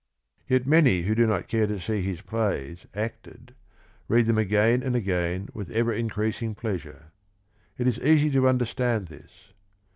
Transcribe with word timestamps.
Yet 0.47 0.65
many 0.65 1.03
who 1.03 1.13
do 1.13 1.27
not 1.27 1.47
care 1.47 1.67
to 1.67 1.79
see 1.79 2.01
his 2.01 2.21
plays 2.21 2.87
acted 2.95 3.53
read 4.07 4.25
them 4.25 4.39
again 4.39 4.81
and 4.81 4.95
again 4.95 5.49
with 5.53 5.69
ever 5.69 5.93
increasing 5.93 6.55
pleasure. 6.55 7.11
It 7.77 7.87
is 7.87 7.99
easy 7.99 8.31
to 8.31 8.47
understand 8.47 9.09
this. 9.09 9.53